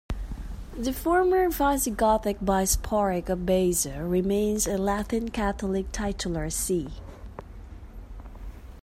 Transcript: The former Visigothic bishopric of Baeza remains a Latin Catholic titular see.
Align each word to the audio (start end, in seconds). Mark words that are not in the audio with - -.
The 0.75 0.93
former 0.93 1.47
Visigothic 1.49 2.37
bishopric 2.43 3.29
of 3.29 3.45
Baeza 3.45 4.03
remains 4.03 4.65
a 4.65 4.75
Latin 4.79 5.29
Catholic 5.29 5.91
titular 5.91 6.49
see. 6.49 6.89